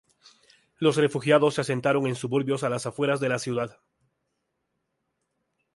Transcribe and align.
Los 0.79 0.95
refugiados 0.95 1.53
se 1.53 1.61
asentaron 1.61 2.07
en 2.07 2.15
suburbios 2.15 2.63
a 2.63 2.69
las 2.69 2.87
afueras 2.87 3.19
de 3.19 3.29
la 3.29 3.37
ciudad. 3.37 3.77